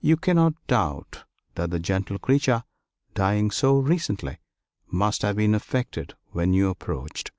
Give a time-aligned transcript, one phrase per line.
[0.00, 1.24] You cannot doubt
[1.56, 2.62] that the gentle creature,
[3.12, 4.38] dying so recently,
[4.86, 7.32] must have been affected when you approached.